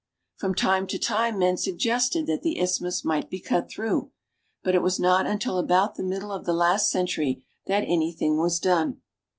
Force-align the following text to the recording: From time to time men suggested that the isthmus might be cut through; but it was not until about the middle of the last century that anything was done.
From 0.37 0.55
time 0.55 0.87
to 0.87 0.97
time 0.97 1.37
men 1.37 1.57
suggested 1.57 2.25
that 2.25 2.41
the 2.41 2.59
isthmus 2.59 3.05
might 3.05 3.29
be 3.29 3.39
cut 3.39 3.69
through; 3.69 4.09
but 4.63 4.73
it 4.73 4.81
was 4.81 4.99
not 4.99 5.27
until 5.27 5.59
about 5.59 5.93
the 5.93 6.01
middle 6.01 6.31
of 6.31 6.43
the 6.43 6.53
last 6.53 6.89
century 6.89 7.45
that 7.67 7.83
anything 7.87 8.39
was 8.39 8.59
done. 8.59 9.01